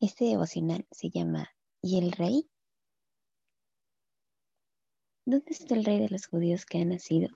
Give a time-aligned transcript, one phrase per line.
[0.00, 1.50] Este devocional se llama
[1.82, 2.48] ¿Y el rey?
[5.24, 7.30] ¿Dónde está el rey de los judíos que ha nacido?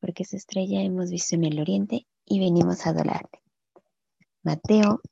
[0.00, 3.42] Porque su estrella hemos visto en el oriente y venimos a adorarle.
[4.42, 5.02] Mateo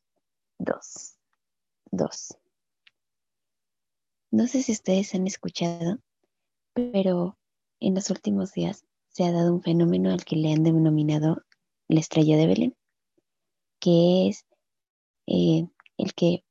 [0.58, 1.18] 2.
[1.90, 2.38] 2.
[4.30, 5.98] No sé si ustedes han escuchado,
[6.72, 7.36] pero
[7.80, 11.42] en los últimos días se ha dado un fenómeno al que le han denominado
[11.86, 12.76] la estrella de Belén,
[13.78, 14.46] que es
[15.26, 15.68] eh,
[15.98, 16.44] el que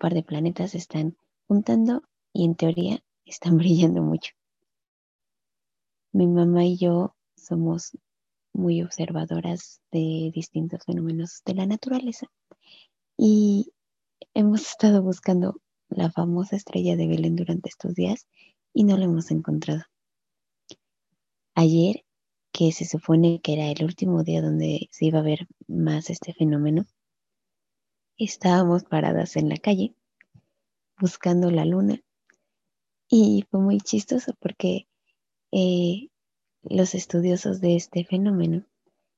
[0.00, 4.32] par de planetas están juntando y en teoría están brillando mucho.
[6.12, 7.96] Mi mamá y yo somos
[8.52, 12.26] muy observadoras de distintos fenómenos de la naturaleza
[13.16, 13.72] y
[14.34, 18.26] hemos estado buscando la famosa estrella de Belén durante estos días
[18.72, 19.82] y no la hemos encontrado.
[21.54, 22.04] Ayer,
[22.52, 26.32] que se supone que era el último día donde se iba a ver más este
[26.32, 26.86] fenómeno,
[28.24, 29.94] estábamos paradas en la calle
[30.98, 32.00] buscando la luna
[33.08, 34.86] y fue muy chistoso porque
[35.52, 36.10] eh,
[36.62, 38.64] los estudiosos de este fenómeno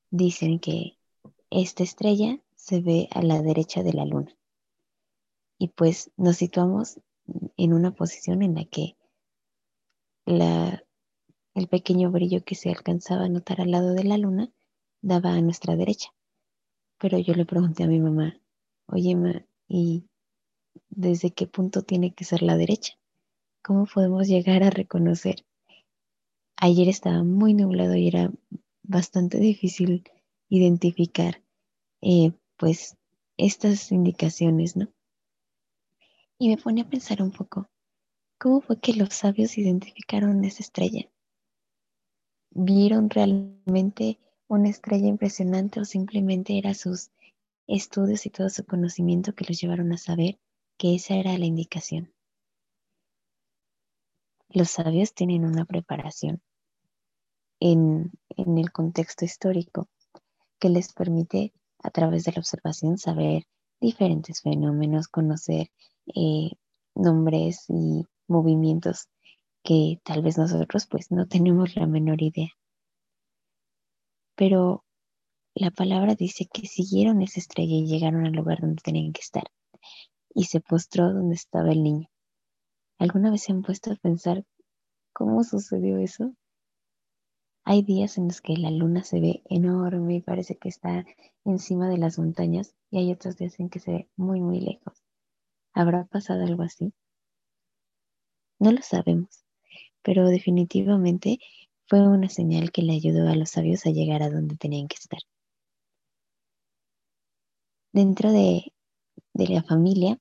[0.09, 0.97] dicen que
[1.51, 4.35] esta estrella se ve a la derecha de la luna.
[5.59, 6.99] Y pues nos situamos
[7.57, 8.97] en una posición en la que
[10.25, 10.83] la,
[11.53, 14.51] el pequeño brillo que se alcanzaba a notar al lado de la luna
[15.01, 16.09] daba a nuestra derecha.
[16.97, 18.39] Pero yo le pregunté a mi mamá,
[18.87, 20.05] oye, ma, ¿y
[20.89, 22.93] desde qué punto tiene que ser la derecha?
[23.61, 25.45] ¿Cómo podemos llegar a reconocer
[26.63, 28.31] ayer estaba muy nublado y era
[28.83, 30.09] bastante difícil
[30.47, 31.43] identificar
[32.01, 32.95] eh, pues
[33.35, 34.87] estas indicaciones, ¿no?
[36.39, 37.69] Y me pone a pensar un poco,
[38.37, 41.09] ¿cómo fue que los sabios identificaron esa estrella?
[42.51, 47.11] ¿Vieron realmente una estrella impresionante o simplemente era sus
[47.67, 50.39] estudios y todo su conocimiento que los llevaron a saber
[50.77, 52.13] que esa era la indicación?
[54.49, 56.41] Los sabios tienen una preparación
[57.59, 59.87] en, el contexto histórico
[60.59, 63.43] que les permite a través de la observación saber
[63.79, 65.67] diferentes fenómenos, conocer
[66.15, 66.51] eh,
[66.93, 69.07] nombres y movimientos
[69.63, 72.49] que tal vez nosotros pues no tenemos la menor idea.
[74.35, 74.82] Pero
[75.55, 79.43] la palabra dice que siguieron esa estrella y llegaron al lugar donde tenían que estar
[80.33, 82.09] y se postró donde estaba el niño.
[82.97, 84.45] ¿Alguna vez se han puesto a pensar
[85.13, 86.33] cómo sucedió eso?
[87.65, 91.05] Hay días en los que la luna se ve enorme y parece que está
[91.45, 95.03] encima de las montañas y hay otros días en que se ve muy, muy lejos.
[95.73, 96.93] ¿Habrá pasado algo así?
[98.59, 99.45] No lo sabemos,
[100.01, 101.39] pero definitivamente
[101.87, 104.95] fue una señal que le ayudó a los sabios a llegar a donde tenían que
[104.95, 105.19] estar.
[107.93, 108.73] Dentro de,
[109.35, 110.17] la familia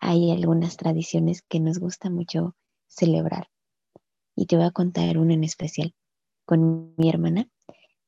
[0.00, 3.48] hay algunas tradiciones que nos gusta mucho celebrar
[4.34, 5.94] y te voy a contar una en especial
[6.46, 7.50] con mi hermana,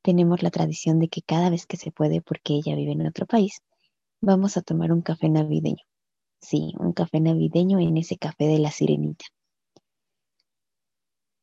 [0.01, 3.27] tenemos la tradición de que cada vez que se puede, porque ella vive en otro
[3.27, 3.61] país,
[4.23, 5.85] vamos a tomar un café navideño.
[6.41, 9.27] Sí, un café navideño en ese café de la sirenita.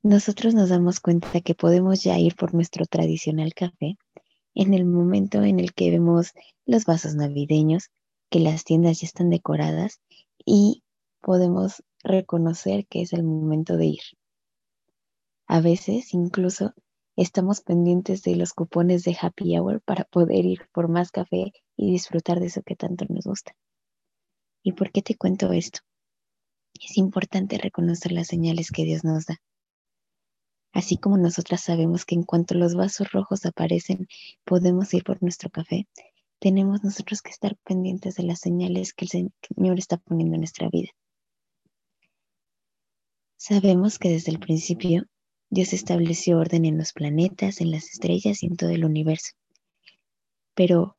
[0.02, 3.98] Nosotros nos damos cuenta que podemos ya ir por nuestro tradicional café
[4.58, 6.34] en el momento en el que vemos
[6.66, 7.90] los vasos navideños,
[8.30, 10.02] que las tiendas ya están decoradas
[10.46, 10.84] y
[11.22, 14.02] podemos reconocer que es el momento de ir.
[15.48, 16.74] A veces incluso
[17.18, 21.92] Estamos pendientes de los cupones de happy hour para poder ir por más café y
[21.92, 23.54] disfrutar de eso que tanto nos gusta.
[24.64, 25.80] ¿Y por qué te cuento esto?
[26.80, 29.42] Es importante reconocer las señales que Dios nos da.
[30.78, 34.08] Así como nosotras sabemos que en cuanto los vasos rojos aparecen,
[34.44, 35.88] podemos ir por nuestro café,
[36.38, 39.10] tenemos nosotros que estar pendientes de las señales que el
[39.56, 40.90] Señor está poniendo en nuestra vida.
[43.38, 45.06] Sabemos que desde el principio
[45.50, 49.32] Dios estableció orden en los planetas, en las estrellas y en todo el universo.
[50.54, 50.96] Pero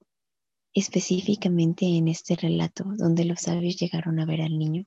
[0.74, 4.86] específicamente en este relato donde los sabios llegaron a ver al niño,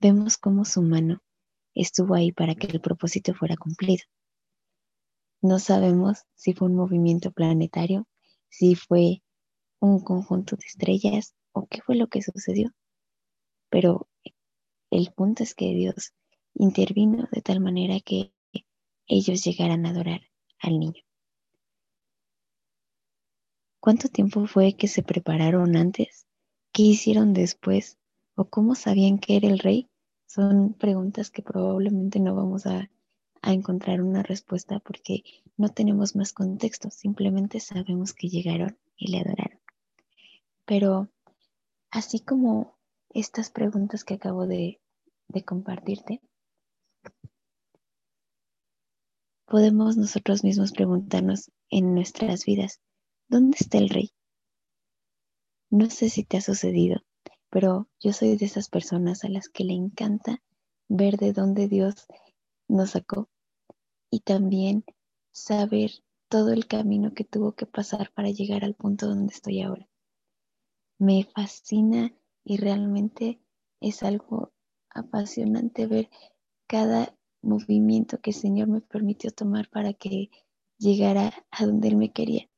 [0.00, 1.22] vemos cómo su mano
[1.74, 4.04] estuvo ahí para que el propósito fuera cumplido.
[5.40, 8.06] No sabemos si fue un movimiento planetario,
[8.48, 9.22] si fue
[9.80, 12.70] un conjunto de estrellas o qué fue lo que sucedió.
[13.68, 14.08] Pero
[14.90, 16.12] el punto es que Dios
[16.54, 18.32] intervino de tal manera que
[19.06, 20.20] ellos llegaran a adorar
[20.60, 21.02] al niño.
[23.80, 26.26] ¿Cuánto tiempo fue que se prepararon antes?
[26.72, 27.98] ¿Qué hicieron después?
[28.36, 29.88] ¿O cómo sabían que era el rey?
[30.34, 32.88] Son preguntas que probablemente no vamos a,
[33.42, 35.24] encontrar una respuesta porque
[35.58, 39.60] no tenemos más contexto, simplemente sabemos que llegaron y le adoraron.
[40.64, 41.10] Pero
[41.90, 42.78] así como
[43.10, 44.80] estas preguntas que acabo de,
[45.28, 46.22] de compartirte,
[49.44, 52.80] podemos nosotros mismos preguntarnos en nuestras vidas,
[53.28, 54.14] ¿dónde está el rey?
[55.68, 57.02] No sé si te ha sucedido,
[57.52, 60.42] pero yo soy de esas personas a las que le encanta
[60.88, 62.06] ver de dónde Dios
[62.66, 63.28] nos sacó
[64.10, 64.86] y también
[65.32, 65.90] saber
[66.30, 69.86] todo el camino que tuvo que pasar para llegar al punto donde estoy ahora.
[70.98, 73.38] Me fascina y realmente
[73.80, 74.54] es algo
[74.88, 76.08] apasionante ver
[76.66, 80.30] cada movimiento que el Señor me permitió tomar para que
[80.78, 82.48] llegara a donde Él me quería.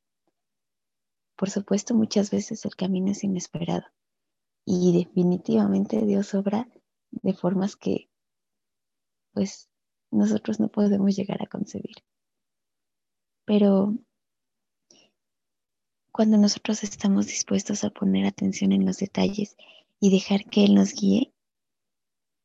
[1.35, 3.87] Por supuesto, muchas veces el camino es inesperado
[4.65, 6.67] y definitivamente Dios obra
[7.11, 8.09] de formas que
[9.33, 9.69] pues
[10.11, 11.95] nosotros no podemos llegar a concebir.
[13.45, 13.95] Pero
[16.11, 19.55] cuando nosotros estamos dispuestos a poner atención en los detalles
[19.99, 21.33] y dejar que Él nos guíe,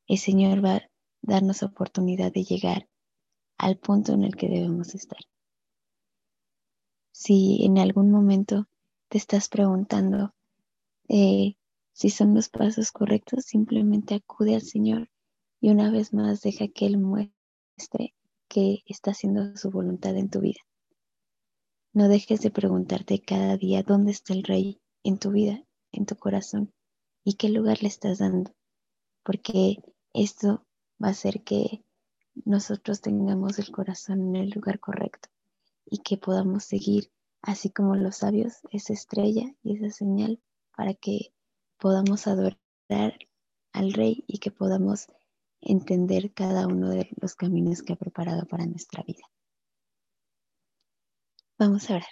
[0.08, 0.90] el Señor va a
[1.22, 2.88] darnos oportunidad de llegar
[3.56, 5.20] al punto en el que debemos estar.
[7.12, 8.69] Si en algún momento
[9.08, 10.34] te estás preguntando
[11.08, 11.55] eh,
[12.00, 15.11] si son los pasos correctos, simplemente acude al Señor
[15.61, 18.14] y una vez más deja que Él muestre
[18.49, 20.61] que está haciendo su voluntad en tu vida.
[21.93, 25.62] No dejes de preguntarte cada día dónde está el Rey en tu vida,
[25.93, 26.73] en tu corazón,
[27.23, 28.50] y qué lugar le estás dando,
[29.23, 29.76] porque
[30.14, 30.64] esto
[31.05, 31.85] va a hacer que
[32.46, 35.29] nosotros tengamos el corazón en el lugar correcto
[35.85, 37.12] y que podamos seguir,
[37.43, 40.41] así como los sabios, esa estrella y esa señal
[40.75, 41.35] para que
[41.81, 42.59] podamos adorar
[43.73, 45.06] al Rey y que podamos
[45.61, 49.25] entender cada uno de los caminos que ha preparado para nuestra vida.
[51.59, 52.09] Vamos a orar.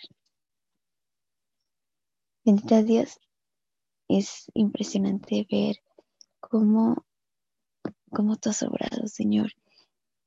[2.45, 3.19] Bendito Dios,
[4.09, 5.77] es impresionante ver
[6.41, 7.07] cómo,
[8.11, 9.53] cómo tú has obrado, Señor,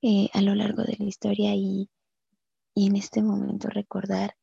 [0.04, 1.90] eh, a lo largo de la historia y,
[2.76, 4.38] en este momento recordar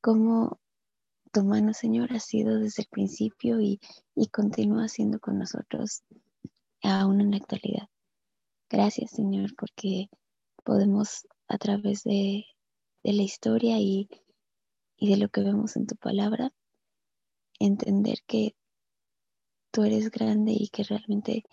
[0.00, 0.60] cómo
[1.34, 3.78] tu mano, Señor, ha sido desde el principio y,
[4.14, 6.02] y continúa siendo con nosotros
[6.82, 7.88] aún en la actualidad.
[8.70, 10.08] Gracias, Señor, porque
[10.64, 12.46] podemos a través de
[13.04, 14.08] de la historia y,
[14.98, 16.50] de lo que vemos en tu palabra,
[17.60, 18.56] entender que
[19.70, 21.44] tú eres grande y que realmente,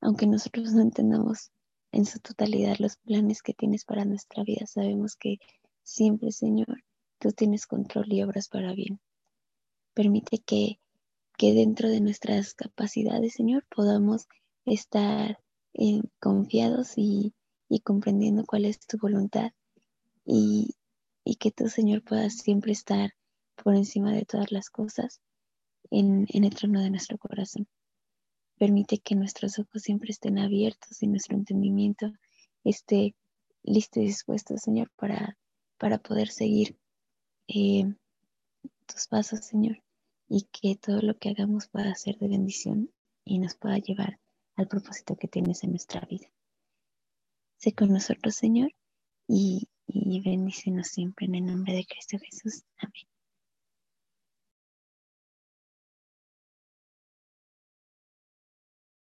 [0.00, 1.52] aunque nosotros no entendamos
[1.92, 5.36] en su totalidad los planes que tienes para nuestra vida, sabemos que
[5.84, 6.82] siempre, Señor,
[7.20, 9.00] tú tienes control y obras para bien.
[9.98, 10.78] Permite que,
[11.36, 14.28] que dentro de nuestras capacidades, Señor, podamos
[14.64, 15.40] estar
[15.74, 17.34] eh, confiados y,
[17.68, 19.50] y comprendiendo cuál es tu voluntad
[20.24, 20.76] y,
[21.24, 23.16] y que tu Señor, pueda siempre estar
[23.56, 25.20] por encima de todas las cosas
[25.90, 27.66] en, el trono de nuestro corazón.
[28.56, 32.12] Permite que nuestros ojos siempre estén abiertos y nuestro entendimiento
[32.62, 33.16] esté
[33.64, 35.36] listo y dispuesto, Señor, para,
[35.76, 36.78] para poder seguir
[37.48, 37.96] eh,
[38.86, 39.82] tus pasos, Señor,
[40.28, 42.90] y que todo lo que hagamos pueda ser de bendición
[43.24, 44.20] y nos pueda llevar
[44.56, 46.28] al propósito que tienes en nuestra vida.
[47.56, 48.72] Sé con nosotros, Señor,
[49.26, 52.64] y y bendícenos siempre en el nombre de Cristo Jesús.
[52.78, 53.17] Amén.